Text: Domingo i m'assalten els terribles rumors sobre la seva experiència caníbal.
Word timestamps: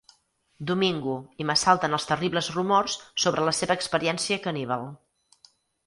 Domingo 0.71 1.13
i 1.43 1.47
m'assalten 1.51 1.97
els 1.99 2.09
terribles 2.13 2.49
rumors 2.57 2.99
sobre 3.27 3.47
la 3.51 3.57
seva 3.61 3.79
experiència 3.81 4.43
caníbal. 4.49 4.93